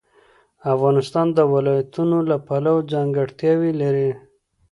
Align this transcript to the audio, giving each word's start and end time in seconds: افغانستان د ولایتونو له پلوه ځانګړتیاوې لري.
افغانستان 0.73 1.27
د 1.33 1.39
ولایتونو 1.53 2.17
له 2.29 2.37
پلوه 2.47 2.87
ځانګړتیاوې 2.93 3.71
لري. 3.81 4.11